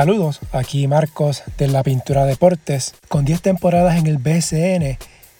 Saludos, 0.00 0.40
aquí 0.52 0.88
Marcos 0.88 1.42
de 1.58 1.68
la 1.68 1.82
Pintura 1.82 2.24
Deportes. 2.24 2.94
Con 3.10 3.26
10 3.26 3.42
temporadas 3.42 3.98
en 3.98 4.06
el 4.06 4.16
BSN 4.16 4.96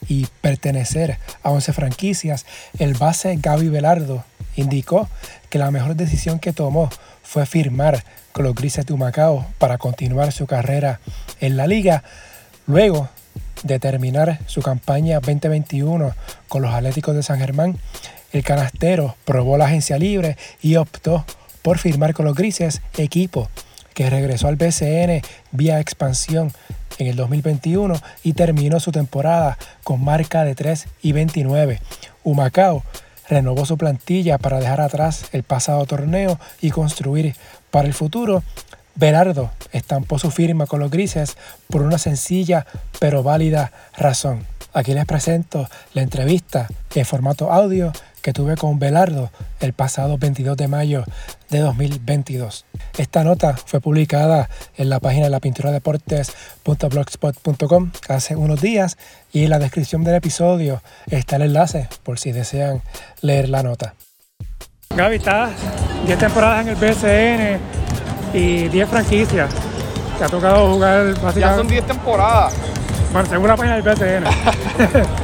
y 0.06 0.26
pertenecer 0.42 1.16
a 1.42 1.50
11 1.50 1.72
franquicias, 1.72 2.44
el 2.78 2.92
base 2.92 3.38
Gaby 3.40 3.70
Velardo 3.70 4.22
indicó 4.56 5.08
que 5.48 5.58
la 5.58 5.70
mejor 5.70 5.96
decisión 5.96 6.40
que 6.40 6.52
tomó 6.52 6.90
fue 7.22 7.46
firmar 7.46 8.04
con 8.32 8.44
los 8.44 8.54
Grises 8.54 8.84
de 8.84 8.92
Humacao 8.92 9.46
para 9.56 9.78
continuar 9.78 10.30
su 10.30 10.46
carrera 10.46 11.00
en 11.40 11.56
la 11.56 11.66
liga. 11.66 12.04
Luego 12.66 13.08
de 13.62 13.78
terminar 13.78 14.40
su 14.44 14.60
campaña 14.60 15.20
2021 15.20 16.14
con 16.48 16.60
los 16.60 16.74
Atléticos 16.74 17.16
de 17.16 17.22
San 17.22 17.38
Germán, 17.38 17.78
el 18.30 18.44
canastero 18.44 19.16
probó 19.24 19.56
la 19.56 19.64
agencia 19.64 19.96
libre 19.96 20.36
y 20.60 20.76
optó 20.76 21.24
por 21.62 21.78
firmar 21.78 22.12
con 22.12 22.26
los 22.26 22.34
Grises, 22.34 22.82
equipo 22.98 23.48
que 24.00 24.08
regresó 24.08 24.48
al 24.48 24.56
BCN 24.56 25.20
vía 25.52 25.78
expansión 25.78 26.54
en 26.96 27.08
el 27.08 27.16
2021 27.16 28.00
y 28.22 28.32
terminó 28.32 28.80
su 28.80 28.92
temporada 28.92 29.58
con 29.84 30.02
marca 30.02 30.42
de 30.42 30.54
3 30.54 30.88
y 31.02 31.12
29. 31.12 31.82
Humacao 32.24 32.82
renovó 33.28 33.66
su 33.66 33.76
plantilla 33.76 34.38
para 34.38 34.58
dejar 34.58 34.80
atrás 34.80 35.26
el 35.32 35.42
pasado 35.42 35.84
torneo 35.84 36.40
y 36.62 36.70
construir 36.70 37.36
para 37.70 37.88
el 37.88 37.92
futuro. 37.92 38.42
Berardo 38.94 39.50
estampó 39.70 40.18
su 40.18 40.30
firma 40.30 40.64
con 40.64 40.80
los 40.80 40.90
grises 40.90 41.36
por 41.68 41.82
una 41.82 41.98
sencilla 41.98 42.64
pero 43.00 43.22
válida 43.22 43.70
razón. 43.98 44.46
Aquí 44.72 44.94
les 44.94 45.04
presento 45.04 45.68
la 45.92 46.00
entrevista 46.00 46.68
en 46.94 47.04
formato 47.04 47.52
audio 47.52 47.92
que 48.22 48.32
tuve 48.32 48.56
con 48.56 48.78
Belardo 48.78 49.30
el 49.60 49.72
pasado 49.72 50.18
22 50.18 50.56
de 50.56 50.68
mayo 50.68 51.02
de 51.50 51.58
2022. 51.60 52.64
Esta 52.98 53.24
nota 53.24 53.56
fue 53.56 53.80
publicada 53.80 54.50
en 54.76 54.90
la 54.90 55.00
página 55.00 55.24
de 55.24 55.30
la 55.30 55.40
pintura 55.40 55.70
deportes.blogspot.com 55.70 57.90
hace 58.08 58.36
unos 58.36 58.60
días 58.60 58.98
y 59.32 59.44
en 59.44 59.50
la 59.50 59.58
descripción 59.58 60.04
del 60.04 60.16
episodio 60.16 60.82
está 61.08 61.36
el 61.36 61.42
enlace 61.42 61.88
por 62.02 62.18
si 62.18 62.32
desean 62.32 62.82
leer 63.20 63.48
la 63.48 63.62
nota. 63.62 63.94
Gaby, 64.96 65.16
estás 65.16 65.50
10 66.06 66.18
temporadas 66.18 66.66
en 66.66 66.68
el 66.68 66.76
BCN 66.76 67.60
y 68.34 68.68
10 68.68 68.88
franquicias. 68.88 69.50
Te 70.18 70.24
ha 70.24 70.28
tocado 70.28 70.72
jugar 70.72 71.14
básicamente. 71.20 71.40
Ya 71.40 71.56
son 71.56 71.68
10 71.68 71.86
temporadas. 71.86 72.54
Bueno, 73.12 73.28
según 73.28 73.48
la 73.48 73.56
página 73.56 73.76
del 73.76 73.82
BCN. 73.82 74.24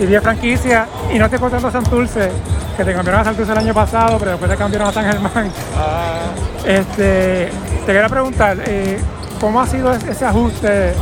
y 0.00 0.06
10 0.06 0.22
franquicias 0.22 0.88
y 1.12 1.18
no 1.18 1.28
te 1.28 1.38
contando 1.38 1.68
a 1.68 1.70
Santurce, 1.70 2.30
que 2.76 2.84
te 2.84 2.92
cambiaron 2.92 3.20
a 3.20 3.24
Santurce 3.24 3.52
el 3.52 3.58
año 3.58 3.74
pasado, 3.74 4.18
pero 4.18 4.32
después 4.32 4.50
te 4.50 4.56
cambiaron 4.56 4.88
a 4.88 4.92
San 4.92 5.04
Germán. 5.04 5.52
Ah. 5.76 6.20
Este, 6.64 7.50
te 7.86 7.92
quería 7.92 8.08
preguntar, 8.08 8.58
eh, 8.66 8.98
¿cómo 9.40 9.60
ha 9.60 9.66
sido 9.66 9.92
ese 9.92 10.24
ajuste 10.24 10.94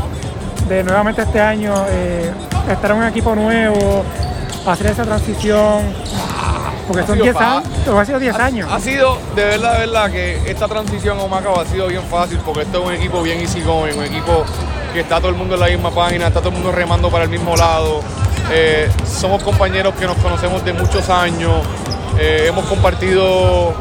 de 0.68 0.84
nuevamente 0.84 1.22
este 1.22 1.40
año, 1.40 1.72
eh, 1.88 2.30
estar 2.70 2.90
en 2.90 2.96
un 2.98 3.04
equipo 3.04 3.34
nuevo, 3.34 4.04
hacer 4.66 4.88
esa 4.88 5.04
transición? 5.04 5.94
Porque 6.86 7.06
son 7.06 7.18
10 7.18 7.36
años, 7.36 7.64
ha 7.96 8.04
sido 8.04 8.18
10 8.18 8.36
años. 8.36 8.68
Ha 8.70 8.80
sido, 8.80 9.16
de 9.36 9.44
verdad, 9.44 9.74
de 9.74 9.78
verdad, 9.86 10.10
que 10.10 10.50
esta 10.50 10.66
transición 10.66 11.18
a 11.18 11.22
Humacao 11.22 11.60
ha 11.60 11.64
sido 11.64 11.86
bien 11.86 12.02
fácil, 12.02 12.38
porque 12.44 12.62
esto 12.62 12.80
es 12.80 12.86
un 12.86 12.92
equipo 12.92 13.22
bien 13.22 13.40
easy 13.40 13.62
going, 13.62 13.96
un 13.96 14.04
equipo 14.04 14.44
que 14.92 15.00
está 15.00 15.18
todo 15.18 15.28
el 15.28 15.36
mundo 15.36 15.54
en 15.54 15.60
la 15.60 15.68
misma 15.68 15.90
página, 15.90 16.26
está 16.26 16.40
todo 16.40 16.50
el 16.50 16.56
mundo 16.56 16.72
remando 16.72 17.08
para 17.08 17.24
el 17.24 17.30
mismo 17.30 17.56
lado. 17.56 18.00
Eh, 18.54 18.86
somos 19.06 19.42
compañeros 19.42 19.94
que 19.94 20.04
nos 20.04 20.16
conocemos 20.18 20.62
de 20.62 20.74
muchos 20.74 21.08
años, 21.08 21.64
eh, 22.18 22.44
hemos 22.46 22.66
compartido 22.66 23.72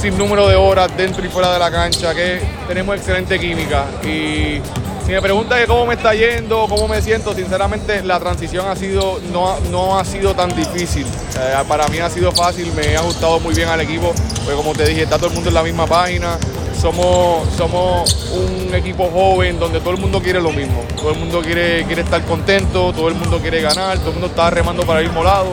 sin 0.00 0.18
número 0.18 0.48
de 0.48 0.56
horas 0.56 0.90
dentro 0.96 1.24
y 1.24 1.28
fuera 1.28 1.52
de 1.52 1.60
la 1.60 1.70
cancha, 1.70 2.12
que 2.12 2.40
tenemos 2.66 2.96
excelente 2.96 3.38
química. 3.38 3.84
Y 4.02 4.60
si 5.06 5.12
me 5.12 5.22
preguntas 5.22 5.64
cómo 5.68 5.86
me 5.86 5.94
está 5.94 6.12
yendo, 6.12 6.66
cómo 6.68 6.88
me 6.88 7.00
siento, 7.00 7.34
sinceramente 7.34 8.02
la 8.02 8.18
transición 8.18 8.66
ha 8.68 8.74
sido, 8.74 9.20
no, 9.32 9.60
no 9.70 9.96
ha 9.96 10.04
sido 10.04 10.34
tan 10.34 10.54
difícil. 10.56 11.06
Eh, 11.38 11.54
para 11.68 11.86
mí 11.86 12.00
ha 12.00 12.10
sido 12.10 12.32
fácil, 12.32 12.72
me 12.74 12.82
he 12.82 12.96
ajustado 12.96 13.38
muy 13.38 13.54
bien 13.54 13.68
al 13.68 13.80
equipo, 13.80 14.12
porque 14.44 14.56
como 14.56 14.72
te 14.72 14.88
dije, 14.88 15.04
está 15.04 15.18
todo 15.18 15.28
el 15.28 15.34
mundo 15.34 15.50
en 15.50 15.54
la 15.54 15.62
misma 15.62 15.86
página. 15.86 16.36
Somos, 16.80 17.48
somos 17.56 18.30
un 18.32 18.74
equipo 18.74 19.08
joven 19.10 19.58
donde 19.58 19.80
todo 19.80 19.94
el 19.94 20.00
mundo 20.00 20.20
quiere 20.20 20.40
lo 20.40 20.52
mismo. 20.52 20.84
Todo 20.96 21.12
el 21.12 21.18
mundo 21.18 21.40
quiere, 21.40 21.84
quiere 21.84 22.02
estar 22.02 22.22
contento, 22.24 22.92
todo 22.92 23.08
el 23.08 23.14
mundo 23.14 23.38
quiere 23.38 23.62
ganar, 23.62 23.98
todo 23.98 24.08
el 24.08 24.12
mundo 24.14 24.26
está 24.28 24.50
remando 24.50 24.84
para 24.84 25.00
el 25.00 25.06
mismo 25.06 25.24
lado. 25.24 25.48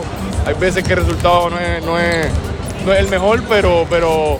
Hay 0.45 0.53
veces 0.56 0.84
que 0.84 0.94
el 0.94 1.00
resultado 1.00 1.50
no 1.50 1.59
es, 1.59 1.84
no 1.84 1.97
es, 1.97 3.00
el 3.00 3.07
mejor, 3.07 3.41
pero, 3.47 3.88
pero, 3.89 4.38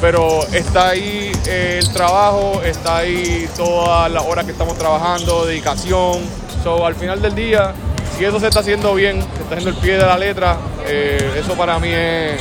pero 0.00 0.42
está 0.52 0.90
ahí 0.90 1.30
eh, 1.46 1.80
el 1.82 1.92
trabajo, 1.92 2.62
está 2.64 2.98
ahí 2.98 3.46
todas 3.54 4.10
las 4.10 4.24
horas 4.24 4.46
que 4.46 4.52
estamos 4.52 4.78
trabajando, 4.78 5.44
dedicación. 5.44 6.20
So, 6.62 6.86
al 6.86 6.94
final 6.94 7.20
del 7.20 7.34
día, 7.34 7.74
si 8.16 8.24
eso 8.24 8.40
se 8.40 8.48
está 8.48 8.60
haciendo 8.60 8.94
bien, 8.94 9.20
se 9.20 9.42
está 9.42 9.56
haciendo 9.56 9.70
el 9.70 9.76
pie 9.76 9.98
de 9.98 10.06
la 10.06 10.16
letra, 10.16 10.56
eh, 10.86 11.38
eso 11.38 11.52
para 11.54 11.78
mí 11.78 11.88
es. 11.90 12.40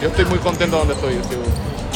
Yo 0.00 0.08
estoy 0.08 0.24
muy 0.24 0.38
contento 0.38 0.78
donde 0.78 0.94
estoy. 0.94 1.14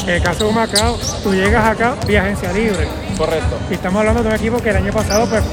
En 0.07 0.13
el 0.13 0.21
caso 0.21 0.47
de 0.47 0.53
Macao, 0.53 0.97
tú 1.21 1.33
llegas 1.33 1.65
acá 1.65 1.95
vía 2.07 2.21
agencia 2.21 2.53
libre. 2.53 2.87
Correcto. 3.17 3.57
Y 3.69 3.73
estamos 3.73 3.99
hablando 3.99 4.23
de 4.23 4.29
un 4.29 4.35
equipo 4.35 4.57
que 4.57 4.69
el 4.69 4.77
año 4.77 4.93
pasado 4.93 5.27
pues, 5.27 5.43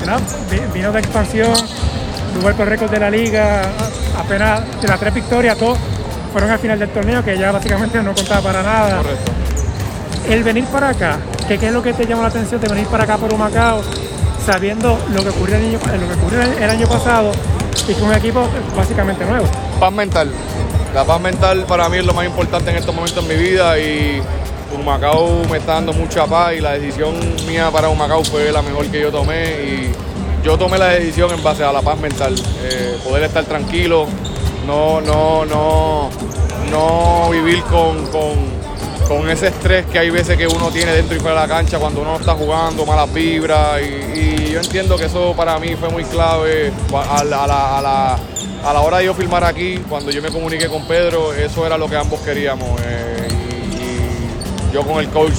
vino 0.73 0.93
de 0.93 1.01
expansión, 1.01 1.53
tuvo 2.33 2.51
el 2.51 2.57
récord 2.57 2.89
de 2.89 3.01
la 3.01 3.11
liga, 3.11 3.63
apenas 4.17 4.81
de 4.81 4.87
las 4.87 5.01
tres 5.01 5.13
victorias, 5.13 5.59
todos 5.59 5.77
fueron 6.31 6.53
al 6.53 6.61
final 6.61 6.79
del 6.79 6.89
torneo, 6.91 7.25
que 7.25 7.37
ya 7.37 7.51
básicamente 7.51 8.01
no 8.01 8.15
contaba 8.15 8.43
para 8.43 8.63
nada. 8.63 8.99
Correcto. 8.99 9.33
El 10.31 10.45
venir 10.45 10.67
para 10.67 10.91
acá, 10.91 11.19
¿qué, 11.49 11.55
es 11.55 11.73
lo 11.73 11.83
que 11.83 11.93
te 11.93 12.07
llama 12.07 12.23
la 12.23 12.29
atención 12.29 12.61
de 12.61 12.69
venir 12.69 12.87
para 12.87 13.03
acá 13.03 13.19
por 13.19 13.37
Macao, 13.37 13.83
sabiendo 14.47 14.97
lo 15.13 15.23
que 15.25 15.31
ocurrió 15.31 15.57
el 15.57 15.65
año, 15.65 15.81
lo 15.83 16.09
que 16.09 16.15
ocurrió 16.15 16.43
el 16.43 16.71
año 16.71 16.87
pasado 16.87 17.33
y 17.89 17.95
con 17.95 18.05
un 18.05 18.15
equipo 18.15 18.49
básicamente 18.77 19.25
nuevo? 19.25 19.47
Paz 19.81 19.93
mental. 19.93 20.31
La 20.95 21.05
paz 21.05 21.21
mental 21.21 21.65
para 21.67 21.89
mí 21.89 21.99
es 21.99 22.07
lo 22.07 22.15
más 22.15 22.25
importante 22.25 22.71
en 22.71 22.77
estos 22.77 22.95
momentos 22.95 23.21
en 23.21 23.29
mi 23.29 23.35
vida 23.35 23.77
y 23.81 24.23
Humacao 24.75 25.43
me 25.51 25.59
está 25.59 25.75
dando 25.75 25.93
mucha 25.93 26.27
paz 26.27 26.55
y 26.55 26.61
la 26.61 26.73
decisión 26.73 27.15
mía 27.47 27.71
para 27.71 27.89
Humacao 27.89 28.25
fue 28.25 28.51
la 28.53 28.63
mejor 28.63 28.87
que 28.87 29.01
yo 29.01 29.11
tomé 29.11 29.45
y 29.65 29.93
yo 30.45 30.59
tomé 30.59 30.77
la 30.77 30.89
decisión 30.89 31.31
en 31.33 31.43
base 31.43 31.65
a 31.65 31.73
la 31.73 31.81
paz 31.81 31.99
mental, 31.99 32.35
eh, 32.65 32.99
poder 33.03 33.25
estar 33.25 33.45
tranquilo, 33.45 34.07
no, 34.67 35.01
no, 35.01 35.47
no, 35.47 36.11
no 36.71 37.31
vivir 37.31 37.63
con, 37.63 38.07
con, 38.09 38.55
ese 39.31 39.49
estrés 39.49 39.87
que 39.87 39.99
hay 39.99 40.11
veces 40.11 40.37
que 40.37 40.47
uno 40.47 40.71
tiene 40.71 40.93
dentro 40.93 41.17
y 41.17 41.21
fuera 41.21 41.41
de 41.41 41.49
la 41.49 41.55
cancha 41.55 41.79
cuando 41.79 42.03
uno 42.03 42.17
está 42.17 42.35
jugando, 42.35 42.85
malas 42.85 43.13
vibras 43.13 43.81
y, 43.81 44.51
yo 44.51 44.61
entiendo 44.61 44.97
que 44.97 45.07
eso 45.07 45.33
para 45.35 45.59
mí 45.59 45.75
fue 45.77 45.89
muy 45.89 46.05
clave 46.05 46.71
a 46.93 47.25
la, 47.25 47.45
a 47.45 48.73
la, 48.73 48.81
hora 48.81 48.99
de 48.99 49.07
yo 49.07 49.15
filmar 49.15 49.45
aquí, 49.45 49.79
cuando 49.89 50.11
yo 50.11 50.21
me 50.21 50.31
comuniqué 50.31 50.69
con 50.69 50.87
Pedro, 50.87 51.33
eso 51.33 51.67
era 51.67 51.79
lo 51.79 51.89
que 51.89 51.97
ambos 51.97 52.21
queríamos. 52.21 52.81
Eh, 52.83 53.14
yo 54.75 54.83
con 54.83 54.99
el 54.99 55.09
coach 55.11 55.35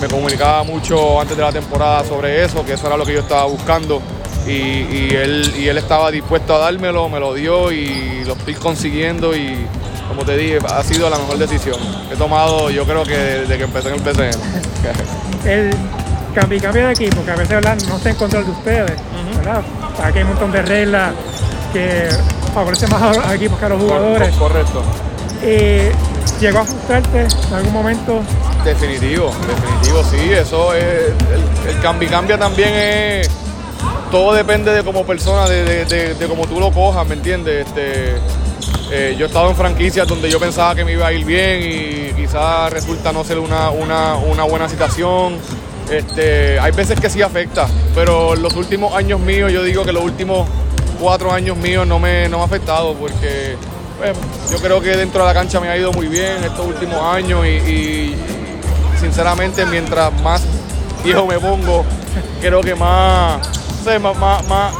me 0.00 0.08
comunicaba 0.08 0.64
mucho 0.64 1.20
antes 1.20 1.36
de 1.36 1.42
la 1.44 1.52
temporada 1.52 2.04
sobre 2.04 2.44
eso, 2.44 2.64
que 2.64 2.72
eso 2.72 2.88
era 2.88 2.96
lo 2.96 3.06
que 3.06 3.14
yo 3.14 3.20
estaba 3.20 3.44
buscando. 3.44 4.02
Y, 4.48 5.14
él, 5.14 5.52
y 5.58 5.68
él 5.68 5.76
estaba 5.76 6.10
dispuesto 6.10 6.54
a 6.54 6.58
dármelo, 6.58 7.08
me 7.10 7.20
lo 7.20 7.34
dio 7.34 7.70
y 7.70 8.24
lo 8.24 8.32
estoy 8.32 8.54
consiguiendo 8.54 9.36
y 9.36 9.66
como 10.08 10.24
te 10.24 10.38
dije, 10.38 10.58
ha 10.66 10.82
sido 10.82 11.10
la 11.10 11.18
mejor 11.18 11.36
decisión 11.36 11.76
he 12.10 12.16
tomado 12.16 12.70
yo 12.70 12.84
creo 12.86 13.04
que 13.04 13.14
desde 13.14 13.58
que 13.58 13.64
empecé 13.64 13.88
en 13.88 13.94
el 13.94 14.00
PCN. 14.00 14.30
el 15.44 15.70
cambio 16.34 16.62
cambio 16.62 16.86
de 16.86 16.92
equipo, 16.92 17.22
que 17.24 17.30
a 17.30 17.36
veces 17.36 17.86
no 17.88 17.96
está 17.96 18.10
en 18.10 18.16
control 18.16 18.44
de 18.46 18.50
ustedes, 18.50 18.92
¿verdad? 19.36 19.62
Aquí 20.02 20.18
hay 20.18 20.24
un 20.24 20.30
montón 20.30 20.52
de 20.52 20.62
reglas 20.62 21.12
que 21.74 22.08
favorecen 22.54 22.88
más 22.90 23.02
a 23.02 23.12
los 23.12 23.32
equipos 23.34 23.58
que 23.58 23.64
a 23.66 23.68
los 23.68 23.82
jugadores. 23.82 24.34
Correcto. 24.36 24.82
Eh, 25.42 25.92
¿Llegó 26.40 26.60
a 26.60 26.64
frustrarte 26.64 27.20
en 27.20 27.54
algún 27.54 27.72
momento? 27.72 28.22
Definitivo, 28.68 29.32
definitivo, 29.46 30.04
sí. 30.04 30.30
Eso 30.30 30.74
es. 30.74 31.14
El, 31.66 31.80
cambio 31.80 32.10
cambia 32.10 32.38
también 32.38 32.74
es. 32.74 33.30
Todo 34.10 34.34
depende 34.34 34.72
de 34.72 34.84
como 34.84 35.06
persona, 35.06 35.48
de, 35.48 35.86
de, 35.86 36.28
cómo 36.28 36.46
tú 36.46 36.60
lo 36.60 36.70
cojas, 36.70 37.06
¿me 37.06 37.14
entiendes? 37.14 37.66
Este, 37.66 38.16
eh, 38.90 39.16
yo 39.18 39.24
he 39.24 39.28
estado 39.28 39.48
en 39.48 39.56
franquicias 39.56 40.06
donde 40.06 40.30
yo 40.30 40.38
pensaba 40.38 40.74
que 40.74 40.84
me 40.84 40.92
iba 40.92 41.06
a 41.06 41.12
ir 41.12 41.24
bien 41.24 41.60
y 41.62 42.12
quizás 42.14 42.70
resulta 42.70 43.10
no 43.10 43.24
ser 43.24 43.38
una, 43.38 43.70
buena 43.70 44.68
situación. 44.68 45.38
Este, 45.90 46.60
hay 46.60 46.72
veces 46.72 47.00
que 47.00 47.08
sí 47.08 47.22
afecta, 47.22 47.66
pero 47.94 48.36
los 48.36 48.54
últimos 48.54 48.94
años 48.94 49.18
míos, 49.18 49.50
yo 49.50 49.62
digo 49.62 49.82
que 49.84 49.92
los 49.92 50.04
últimos 50.04 50.46
cuatro 51.00 51.32
años 51.32 51.56
míos 51.56 51.86
no 51.86 51.98
me, 51.98 52.28
no 52.28 52.36
me 52.36 52.42
ha 52.42 52.46
afectado 52.46 52.92
porque 52.94 53.56
pues, 53.98 54.16
yo 54.52 54.58
creo 54.58 54.80
que 54.80 54.96
dentro 54.96 55.22
de 55.22 55.26
la 55.26 55.34
cancha 55.34 55.58
me 55.58 55.68
ha 55.68 55.76
ido 55.76 55.92
muy 55.92 56.06
bien 56.06 56.44
estos 56.44 56.66
últimos 56.66 57.02
años 57.02 57.44
y, 57.46 58.14
sinceramente 59.00 59.64
mientras 59.66 60.12
más 60.22 60.42
viejo 61.04 61.26
me 61.26 61.38
pongo, 61.38 61.84
creo 62.40 62.60
que 62.60 62.74
más, 62.74 63.40
más, 64.00 64.46
más, 64.46 64.72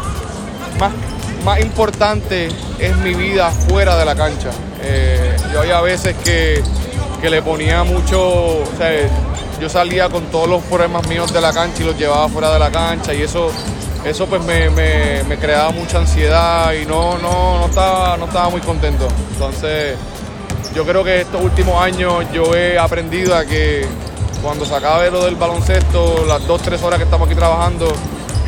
más, 1.44 1.60
importante 1.60 2.48
es 2.78 2.96
mi 2.98 3.14
vida 3.14 3.50
fuera 3.50 3.96
de 3.96 4.04
la 4.04 4.14
cancha. 4.14 4.50
Eh, 4.82 5.36
yo 5.52 5.60
había 5.60 5.80
veces 5.80 6.14
que, 6.24 6.62
le 7.22 7.42
ponía 7.42 7.82
mucho, 7.84 8.62
yo 9.60 9.68
salía 9.68 10.08
con 10.08 10.24
todos 10.26 10.48
los 10.48 10.62
problemas 10.64 11.06
míos 11.08 11.32
de 11.32 11.40
la 11.40 11.52
cancha 11.52 11.82
y 11.82 11.86
los 11.86 11.98
llevaba 11.98 12.28
fuera 12.28 12.52
de 12.52 12.58
la 12.58 12.70
cancha 12.70 13.12
y 13.12 13.22
eso, 13.22 13.50
eso 14.04 14.26
pues 14.26 14.42
me, 14.44 15.36
creaba 15.40 15.70
mucha 15.70 15.98
ansiedad 15.98 16.72
y 16.74 16.86
no, 16.86 17.18
no, 17.18 17.58
no, 17.58 17.66
estaba, 17.66 18.16
no 18.16 18.26
estaba 18.26 18.50
muy 18.50 18.60
contento. 18.60 19.08
Entonces 19.32 19.96
yo 20.74 20.84
creo 20.84 21.02
que 21.02 21.22
estos 21.22 21.42
últimos 21.42 21.82
años 21.82 22.24
yo 22.32 22.54
he 22.54 22.78
aprendido 22.78 23.34
a 23.34 23.44
que 23.44 23.86
cuando 24.42 24.64
se 24.64 24.74
acabe 24.74 25.10
lo 25.10 25.24
del 25.24 25.36
baloncesto, 25.36 26.24
las 26.26 26.46
dos, 26.46 26.62
tres 26.62 26.82
horas 26.82 26.98
que 26.98 27.04
estamos 27.04 27.26
aquí 27.26 27.36
trabajando, 27.36 27.92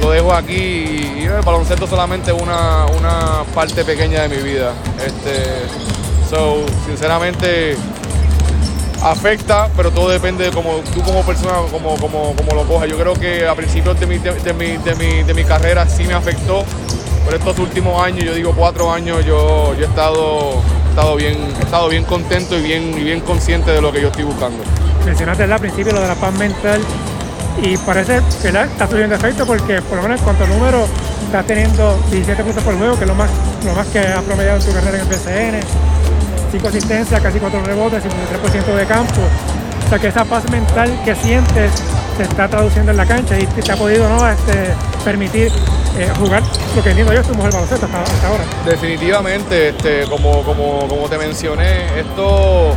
lo 0.00 0.10
dejo 0.10 0.32
aquí 0.32 0.54
y, 0.54 1.24
el 1.24 1.42
baloncesto 1.42 1.86
solamente 1.86 2.32
una, 2.32 2.86
una 2.86 3.44
parte 3.54 3.84
pequeña 3.84 4.22
de 4.22 4.28
mi 4.28 4.42
vida. 4.42 4.72
Este, 5.04 5.66
so, 6.28 6.64
sinceramente 6.86 7.76
afecta, 9.02 9.68
pero 9.76 9.90
todo 9.90 10.08
depende 10.08 10.44
de 10.44 10.50
cómo 10.50 10.80
tú 10.94 11.02
como 11.02 11.22
persona, 11.22 11.54
como, 11.70 11.96
como, 11.96 12.34
como 12.34 12.54
lo 12.54 12.64
cojas. 12.66 12.88
Yo 12.88 12.96
creo 12.96 13.14
que 13.14 13.46
a 13.46 13.54
principios 13.54 13.98
de 13.98 14.06
mi, 14.06 14.18
de, 14.18 14.52
mi, 14.52 14.76
de, 14.76 14.94
mi, 14.94 15.22
de 15.22 15.34
mi 15.34 15.44
carrera 15.44 15.86
sí 15.88 16.04
me 16.04 16.14
afectó, 16.14 16.64
pero 17.24 17.36
estos 17.36 17.58
últimos 17.58 18.02
años, 18.02 18.24
yo 18.24 18.34
digo 18.34 18.52
cuatro 18.56 18.92
años, 18.92 19.24
yo, 19.24 19.74
yo 19.74 19.84
he 19.84 19.88
estado, 19.88 20.62
estado, 20.90 21.16
bien, 21.16 21.36
he 21.58 21.62
estado 21.62 21.88
bien 21.88 22.04
contento 22.04 22.58
y 22.58 22.62
bien, 22.62 22.94
y 22.98 23.04
bien 23.04 23.20
consciente 23.20 23.70
de 23.70 23.80
lo 23.80 23.92
que 23.92 24.00
yo 24.00 24.08
estoy 24.08 24.24
buscando. 24.24 24.62
Mencionaste 25.10 25.42
al 25.42 25.58
principio 25.58 25.92
lo 25.92 26.02
de 26.02 26.06
la 26.06 26.14
paz 26.14 26.32
mental 26.34 26.80
y 27.60 27.76
parece 27.78 28.20
que 28.40 28.48
está 28.48 28.86
subiendo 28.88 29.16
efecto 29.16 29.44
porque 29.44 29.82
por 29.82 29.96
lo 29.96 30.04
menos 30.04 30.20
en 30.20 30.24
cuanto 30.24 30.44
a 30.44 30.46
números 30.46 30.88
estás 31.24 31.44
teniendo 31.46 31.98
17 32.12 32.44
puntos 32.44 32.62
por 32.62 32.78
juego, 32.78 32.94
que 32.94 33.02
es 33.02 33.08
lo 33.08 33.16
más, 33.16 33.28
lo 33.66 33.72
más 33.74 33.88
que 33.88 33.98
has 33.98 34.22
promediado 34.22 34.60
en 34.60 34.64
tu 34.64 34.72
carrera 34.72 34.98
en 34.98 35.02
el 35.02 35.08
PCN, 35.08 35.60
5 36.52 36.68
asistencias, 36.68 37.20
casi 37.20 37.40
4 37.40 37.60
rebotes, 37.64 38.04
53% 38.04 38.76
de 38.76 38.86
campo. 38.86 39.20
O 39.84 39.88
sea 39.88 39.98
que 39.98 40.06
esa 40.06 40.24
paz 40.24 40.48
mental 40.48 40.96
que 41.04 41.16
sientes 41.16 41.72
se 42.16 42.22
está 42.22 42.46
traduciendo 42.46 42.92
en 42.92 42.96
la 42.96 43.04
cancha 43.04 43.36
y 43.36 43.46
te 43.46 43.72
ha 43.72 43.76
podido 43.76 44.08
¿no? 44.08 44.28
este, 44.28 44.74
permitir 45.04 45.50
eh, 45.98 46.08
jugar 46.20 46.44
lo 46.76 46.84
que 46.84 46.90
entiendo 46.90 47.12
yo, 47.12 47.24
somos 47.24 47.46
el 47.46 47.50
baloncesto 47.50 47.86
hasta, 47.86 48.00
hasta, 48.00 48.28
ahora. 48.28 48.44
Definitivamente, 48.64 49.70
este, 49.70 50.04
como, 50.04 50.44
como, 50.44 50.86
como 50.86 51.08
te 51.08 51.18
mencioné, 51.18 51.98
esto 51.98 52.76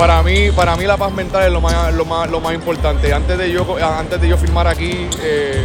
para 0.00 0.22
mí, 0.22 0.50
para 0.50 0.76
mí 0.76 0.86
la 0.86 0.96
paz 0.96 1.12
mental 1.12 1.42
es 1.42 1.52
lo 1.52 1.60
más, 1.60 1.92
lo 1.92 2.06
más, 2.06 2.30
lo 2.30 2.40
más 2.40 2.54
importante. 2.54 3.12
Antes 3.12 3.36
de 3.36 3.52
yo, 3.52 3.66
antes 3.84 4.18
de 4.18 4.28
yo 4.28 4.38
firmar 4.38 4.66
aquí, 4.66 5.06
eh, 5.20 5.62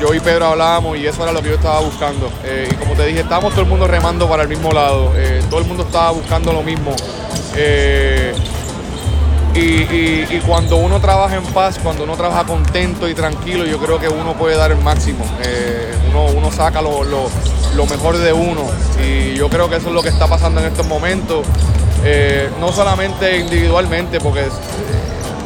yo 0.00 0.14
y 0.14 0.20
Pedro 0.20 0.46
hablábamos 0.46 0.96
y 0.96 1.06
eso 1.06 1.22
era 1.22 1.32
lo 1.32 1.42
que 1.42 1.50
yo 1.50 1.56
estaba 1.56 1.80
buscando. 1.80 2.30
Eh, 2.44 2.66
y 2.72 2.74
como 2.76 2.94
te 2.94 3.04
dije, 3.04 3.20
estábamos 3.20 3.52
todo 3.52 3.60
el 3.60 3.68
mundo 3.68 3.86
remando 3.86 4.26
para 4.26 4.44
el 4.44 4.48
mismo 4.48 4.72
lado. 4.72 5.12
Eh, 5.16 5.42
todo 5.50 5.60
el 5.60 5.66
mundo 5.66 5.82
estaba 5.82 6.12
buscando 6.12 6.50
lo 6.54 6.62
mismo. 6.62 6.96
Y, 9.54 10.40
cuando 10.46 10.76
uno 10.76 10.98
trabaja 10.98 11.36
en 11.36 11.44
paz, 11.44 11.78
cuando 11.82 12.04
uno 12.04 12.16
trabaja 12.16 12.44
contento 12.44 13.06
y 13.06 13.14
tranquilo, 13.14 13.66
yo 13.66 13.78
creo 13.78 13.98
que 13.98 14.08
uno 14.08 14.32
puede 14.32 14.56
dar 14.56 14.72
el 14.72 14.78
máximo. 14.78 15.26
uno, 16.10 16.24
uno 16.34 16.50
saca 16.50 16.80
lo, 16.80 17.04
lo 17.04 17.86
mejor 17.86 18.16
de 18.16 18.32
uno. 18.32 18.62
Y 19.06 19.34
yo 19.34 19.50
creo 19.50 19.68
que 19.68 19.76
eso 19.76 19.88
es 19.88 19.94
lo 19.94 20.02
que 20.02 20.08
está 20.08 20.26
pasando 20.26 20.62
en 20.62 20.68
estos 20.68 20.86
momentos. 20.86 21.46
Eh, 22.06 22.50
no 22.60 22.70
solamente 22.70 23.38
individualmente, 23.38 24.20
porque 24.20 24.40
eh, 24.40 24.50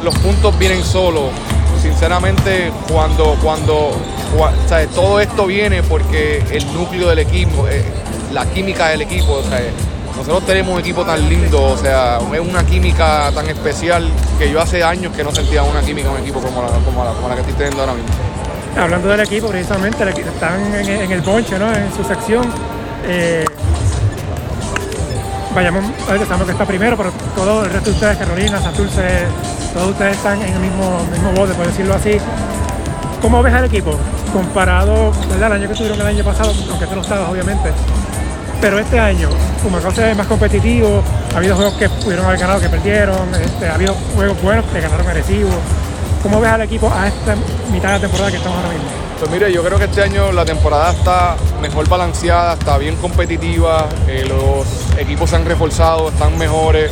los 0.03 0.13
puntos 0.19 0.57
vienen 0.59 0.83
solos. 0.83 1.29
Sinceramente, 1.81 2.71
cuando, 2.91 3.37
cuando, 3.41 3.91
todo 4.93 5.21
esto 5.21 5.45
viene 5.45 5.81
porque 5.81 6.43
el 6.51 6.73
núcleo 6.73 7.07
del 7.07 7.19
equipo, 7.19 7.65
eh, 7.69 7.85
la 8.33 8.45
química 8.45 8.89
del 8.89 9.03
equipo, 9.03 9.35
o 9.35 9.43
sea, 9.43 9.61
nosotros 10.17 10.45
tenemos 10.45 10.73
un 10.73 10.81
equipo 10.81 11.05
tan 11.05 11.29
lindo, 11.29 11.63
o 11.63 11.77
sea, 11.77 12.19
es 12.33 12.39
una 12.41 12.65
química 12.65 13.31
tan 13.33 13.47
especial 13.47 14.09
que 14.37 14.51
yo 14.51 14.59
hace 14.59 14.83
años 14.83 15.15
que 15.15 15.23
no 15.23 15.31
sentía 15.31 15.63
una 15.63 15.79
química 15.79 16.09
en 16.09 16.15
un 16.15 16.21
equipo 16.21 16.41
como 16.41 16.61
la, 16.61 16.69
como 17.13 17.29
la, 17.29 17.35
que 17.35 17.41
estoy 17.41 17.55
teniendo 17.55 17.79
ahora 17.79 17.93
mismo. 17.93 18.09
Hablando 18.77 19.07
del 19.07 19.21
equipo, 19.21 19.47
precisamente, 19.47 20.03
están 20.09 20.75
en, 20.75 21.11
el 21.11 21.21
bonche, 21.21 21.57
¿no? 21.57 21.73
En 21.73 21.93
su 21.95 22.03
sección 22.03 22.43
vayamos, 25.53 25.83
sabemos 26.05 26.45
que 26.45 26.51
está 26.51 26.65
primero, 26.65 26.97
pero 26.97 27.11
todo 27.35 27.65
el 27.65 27.71
resto 27.71 27.89
de 27.89 27.95
ustedes, 27.95 28.17
Carolina, 28.17 28.61
Santurce, 28.61 29.25
todos 29.73 29.89
ustedes 29.89 30.17
están 30.17 30.41
en 30.41 30.53
el 30.53 30.59
mismo, 30.59 31.05
mismo 31.11 31.31
bote, 31.33 31.53
por 31.53 31.67
decirlo 31.67 31.95
así. 31.95 32.17
¿Cómo 33.21 33.43
ves 33.43 33.53
al 33.53 33.65
equipo? 33.65 33.97
Comparado 34.31 35.11
al 35.33 35.51
año 35.51 35.67
que 35.67 35.75
tuvieron 35.75 35.99
el 35.99 36.07
año 36.07 36.23
pasado, 36.23 36.53
aunque 36.69 36.85
tú 36.85 36.95
no 36.95 37.01
estabas, 37.01 37.29
obviamente. 37.29 37.71
Pero 38.61 38.79
este 38.79 38.99
año, 38.99 39.29
como 39.63 39.79
se 39.91 40.11
es 40.11 40.17
más 40.17 40.27
competitivo, 40.27 41.01
ha 41.33 41.37
habido 41.37 41.55
juegos 41.55 41.73
que 41.75 41.89
pudieron 41.89 42.25
haber 42.25 42.39
ganado 42.39 42.59
que 42.59 42.69
perdieron, 42.69 43.33
este, 43.35 43.67
ha 43.67 43.75
habido 43.75 43.95
juegos 44.15 44.41
buenos 44.41 44.65
que 44.65 44.81
ganaron 44.81 45.07
agresivos. 45.07 45.55
¿Cómo 46.23 46.41
ves 46.41 46.51
al 46.51 46.61
equipo 46.63 46.91
a 46.93 47.07
esta 47.07 47.35
mitad 47.71 47.89
de 47.89 47.93
la 47.95 47.99
temporada 48.01 48.31
que 48.31 48.37
estamos 48.37 48.57
ahora 48.57 48.69
mismo? 48.69 48.89
Pues 49.19 49.31
mire, 49.31 49.51
yo 49.51 49.63
creo 49.63 49.77
que 49.77 49.85
este 49.85 50.01
año 50.01 50.31
la 50.31 50.45
temporada 50.45 50.91
está 50.91 51.35
mejor 51.61 51.87
balanceada, 51.87 52.53
está 52.53 52.77
bien 52.77 52.95
competitiva, 52.97 53.87
eh, 54.07 54.25
los 54.27 54.65
equipos 54.99 55.29
se 55.29 55.35
han 55.35 55.45
reforzado, 55.45 56.09
están 56.09 56.37
mejores. 56.37 56.91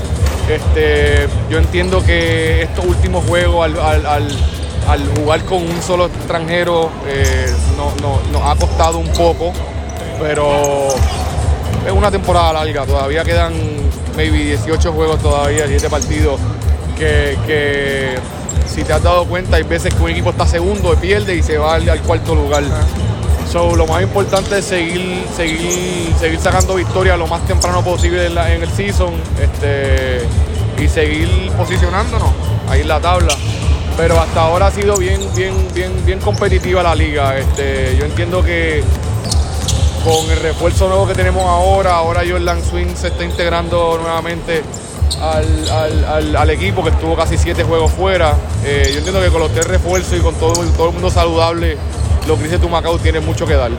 Este, 0.49 1.27
yo 1.49 1.57
entiendo 1.57 2.03
que 2.03 2.61
estos 2.63 2.85
últimos 2.85 3.25
juegos, 3.25 3.69
al, 3.69 5.01
jugar 5.17 5.43
con 5.43 5.61
un 5.61 5.81
solo 5.81 6.05
extranjero, 6.05 6.89
eh, 7.07 7.53
nos 8.31 8.41
ha 8.43 8.55
costado 8.55 8.97
un 8.97 9.09
poco, 9.09 9.51
pero 10.19 10.87
es 11.85 11.91
una 11.91 12.09
temporada 12.11 12.53
larga, 12.53 12.85
todavía 12.85 13.23
quedan 13.23 13.53
maybe 14.15 14.37
18 14.37 14.91
juegos 14.91 15.21
todavía, 15.21 15.65
7 15.67 15.89
partidos, 15.89 16.39
que, 16.97 18.17
si 18.67 18.83
te 18.83 18.93
has 18.93 19.03
dado 19.03 19.25
cuenta 19.25 19.57
hay 19.57 19.63
veces 19.63 19.93
que 19.93 20.03
un 20.03 20.09
equipo 20.09 20.31
está 20.31 20.45
segundo 20.45 20.93
pierde 20.95 21.35
y 21.35 21.43
se 21.43 21.57
va 21.57 21.75
al, 21.75 22.01
cuarto 22.01 22.35
lugar. 22.35 22.63
So, 23.51 23.77
lo 23.77 23.87
más 23.87 24.03
importante 24.03 24.59
es 24.59 24.65
seguir, 24.65 25.23
seguir, 25.35 26.13
seguir 26.19 26.39
sacando 26.39 26.75
victoria 26.75 27.15
lo 27.15 27.27
más 27.27 27.45
temprano 27.47 27.81
posible 27.81 28.25
en, 28.25 28.61
el 28.61 28.69
season 28.69 29.13
este, 29.41 30.19
y 30.77 30.87
seguir 30.89 31.49
posicionándonos 31.55 32.29
ahí 32.69 32.81
en 32.81 32.89
la 32.89 32.99
tabla. 32.99 33.33
Pero 33.95 34.19
hasta 34.19 34.41
ahora 34.41 34.67
ha 34.67 34.71
sido 34.71 34.97
bien, 34.97 35.21
bien, 35.33 35.53
bien, 35.73 35.91
bien 36.05 36.19
competitiva 36.19 36.83
la 36.83 36.93
liga. 36.93 37.37
Este, 37.37 37.95
yo 37.97 38.05
entiendo 38.05 38.43
que 38.43 38.83
con 40.03 40.29
el 40.29 40.39
refuerzo 40.39 40.89
nuevo 40.89 41.07
que 41.07 41.13
tenemos 41.15 41.43
ahora, 41.43 41.95
ahora 41.95 42.23
Jordan 42.29 42.61
Swing 42.63 42.95
se 42.95 43.07
está 43.07 43.23
integrando 43.23 43.97
nuevamente 43.97 44.61
al, 45.21 46.49
equipo 46.49 46.83
que 46.83 46.89
estuvo 46.89 47.15
casi 47.15 47.37
siete 47.37 47.63
juegos 47.63 47.91
fuera. 47.91 48.35
Eh, 48.65 48.89
yo 48.91 48.97
entiendo 48.97 49.21
que 49.21 49.29
con 49.29 49.39
los 49.39 49.51
tres 49.51 49.67
refuerzos 49.67 50.17
y 50.17 50.21
con 50.21 50.35
todo, 50.35 50.53
todo 50.53 50.87
el 50.87 50.93
mundo 50.93 51.09
saludable 51.09 51.77
lo 52.27 52.37
que 52.37 52.43
dice 52.43 52.59
tu 52.59 52.69
Macao 52.69 52.97
tiene 52.99 53.19
mucho 53.19 53.45
que 53.47 53.55
dar. 53.55 53.71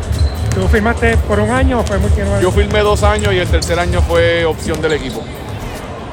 ¿Tú 0.54 0.66
firmaste 0.68 1.16
por 1.18 1.38
un 1.38 1.50
año 1.50 1.80
o 1.80 1.84
fue 1.84 1.98
muy 1.98 2.10
tiempo? 2.10 2.32
Yo 2.40 2.50
firmé 2.50 2.80
dos 2.80 3.02
años 3.02 3.32
y 3.32 3.38
el 3.38 3.48
tercer 3.48 3.78
año 3.78 4.02
fue 4.02 4.44
opción 4.44 4.80
del 4.80 4.92
equipo. 4.92 5.22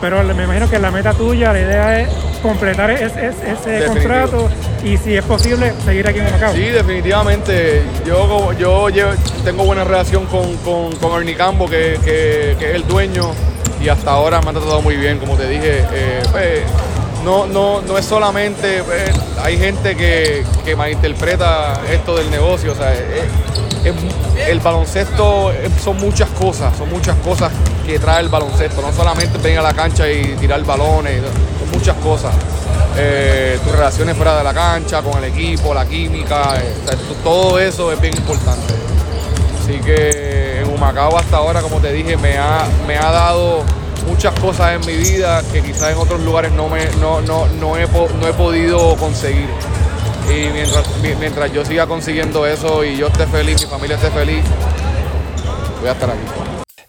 Pero 0.01 0.22
me 0.24 0.44
imagino 0.44 0.70
que 0.70 0.77
la 0.77 0.92
meta 0.92 1.13
tuya, 1.13 1.54
la 1.54 1.60
idea 1.60 2.00
es 2.01 2.10
completar 2.42 2.92
ese 2.92 3.86
contrato 3.88 4.50
y 4.84 4.98
si 4.98 5.15
es 5.15 5.24
posible 5.24 5.74
seguir 5.84 6.08
aquí 6.08 6.20
en 6.20 6.32
Macao. 6.32 6.54
Sí, 6.54 6.65
definitivamente. 6.65 7.82
Yo, 8.06 8.51
yo, 8.54 8.88
tengo 9.44 9.63
buena 9.63 9.84
relación 9.84 10.25
con, 10.27 10.56
con, 10.58 11.18
Ernie 11.18 11.36
Cambo, 11.36 11.68
que, 11.68 11.98
que, 12.04 12.51
es 12.51 12.75
el 12.75 12.86
dueño, 12.86 13.32
y 13.82 13.89
hasta 13.89 14.12
ahora 14.12 14.42
me 14.42 14.50
ha 14.50 14.54
tratado 14.54 14.82
muy 14.82 14.96
bien, 14.96 15.18
como 15.18 15.36
te 15.36 15.48
dije. 15.48 15.84
Eh, 15.92 16.22
pues, 16.32 16.62
no, 17.25 17.48
no, 17.48 17.82
no 17.82 17.98
es 17.98 18.05
solamente, 18.05 18.77
eh, 18.77 19.13
hay 19.44 19.58
gente 19.58 19.96
que, 19.98 20.46
malinterpreta 20.77 21.82
esto 21.91 22.15
del 22.15 22.29
negocio, 22.29 22.72
o 22.72 22.75
sea, 22.75 22.94
el 24.48 24.60
baloncesto 24.60 25.51
son 25.84 25.98
muchas 25.98 26.29
cosas, 26.29 26.77
son 26.77 26.89
muchas 26.89 27.17
cosas 27.17 27.51
que 27.86 27.98
trae 28.00 28.22
el 28.22 28.29
baloncesto, 28.29 28.82
no 28.82 28.94
solamente 28.94 29.38
venir 29.39 29.60
a 29.60 29.63
la 29.63 29.74
cancha 29.74 30.10
y 30.10 30.36
tirar 30.39 30.63
balones, 30.63 31.22
son 31.60 31.72
muchas 31.72 31.96
cosas. 31.98 32.34
Eh, 32.98 33.60
tus 33.63 33.74
relaciones 33.74 34.15
fuera 34.15 34.38
de 34.38 34.44
la 34.44 34.53
cancha, 34.53 35.01
con 35.01 35.17
el 35.17 35.25
equipo, 35.25 35.74
la 35.74 35.86
química, 35.86 36.58
eh, 36.58 36.74
todo 37.24 37.60
eso 37.60 37.91
es 37.91 38.00
bien 38.00 38.15
importante. 38.15 38.74
Así 39.62 39.79
que 39.79 40.62
en 40.62 40.70
Humacao 40.70 41.17
hasta 41.17 41.38
ahora, 41.38 41.62
como 41.62 41.79
te 41.79 41.91
dije, 41.91 42.17
me 42.17 42.38
ha, 42.38 42.65
me 42.88 42.98
ha 42.98 43.12
dado 43.12 43.63
muchas 44.08 44.38
cosas 44.40 44.74
en 44.74 44.86
mi 44.86 44.98
vida 44.98 45.42
que 45.52 45.62
quizás 45.62 45.92
en 45.92 45.98
otros 45.98 46.22
lugares 46.22 46.52
no, 46.52 46.70
me, 46.70 46.86
no, 47.02 47.22
no, 47.22 47.48
no, 47.48 47.78
he, 47.78 47.88
no 47.88 48.28
he 48.28 48.34
podido 48.34 48.96
conseguir. 48.98 49.50
Y 50.30 50.52
mientras, 50.52 50.86
mientras 51.20 51.54
yo 51.54 51.64
siga 51.64 51.86
consiguiendo 51.86 52.48
eso 52.48 52.84
y 52.84 52.98
yo 52.98 53.08
esté 53.08 53.28
feliz, 53.28 53.62
mi 53.62 53.68
familia 53.68 53.96
esté 53.96 54.10
feliz, 54.10 54.44
voy 55.80 55.90
a 55.90 55.92
estar 55.92 56.10
aquí. 56.10 56.46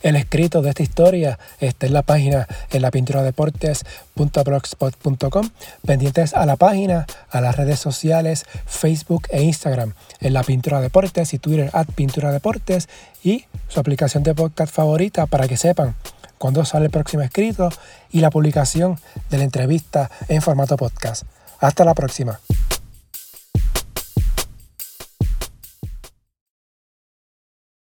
El 0.06 0.14
escrito 0.14 0.62
de 0.62 0.68
esta 0.68 0.84
historia 0.84 1.40
está 1.58 1.86
en 1.86 1.92
la 1.92 2.02
página 2.02 2.46
en 2.70 2.80
la 2.80 2.90
deportes.blogspot.com. 2.90 5.50
Pendientes 5.84 6.32
a 6.34 6.46
la 6.46 6.54
página, 6.54 7.06
a 7.28 7.40
las 7.40 7.56
redes 7.56 7.80
sociales, 7.80 8.46
Facebook 8.66 9.26
e 9.30 9.42
Instagram, 9.42 9.94
en 10.20 10.32
la 10.32 10.44
pintura 10.44 10.80
deportes 10.80 11.34
y 11.34 11.40
Twitter 11.40 11.70
at 11.72 11.88
pintura 11.94 12.30
deportes 12.30 12.88
y 13.24 13.46
su 13.66 13.80
aplicación 13.80 14.22
de 14.22 14.32
podcast 14.34 14.72
favorita 14.72 15.26
para 15.26 15.48
que 15.48 15.56
sepan 15.56 15.96
cuándo 16.38 16.64
sale 16.64 16.86
el 16.86 16.90
próximo 16.90 17.22
escrito 17.22 17.70
y 18.10 18.20
la 18.20 18.30
publicación 18.30 18.98
de 19.30 19.38
la 19.38 19.44
entrevista 19.44 20.10
en 20.28 20.42
formato 20.42 20.76
podcast. 20.76 21.24
Hasta 21.60 21.84
la 21.84 21.94
próxima. 21.94 22.40